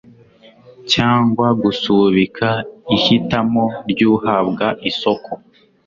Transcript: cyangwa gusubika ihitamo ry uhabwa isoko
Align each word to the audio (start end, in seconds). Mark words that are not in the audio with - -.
cyangwa 0.91 1.47
gusubika 1.61 2.47
ihitamo 2.95 3.63
ry 3.89 4.01
uhabwa 4.13 4.67
isoko 4.89 5.31